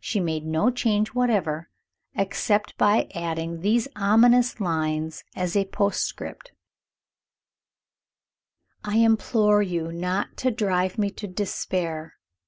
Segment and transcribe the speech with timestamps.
[0.00, 1.70] She made no change whatever,
[2.16, 6.50] except by adding these ominous lines as a postscript:
[8.82, 12.14] "I implore you not to drive me to despair.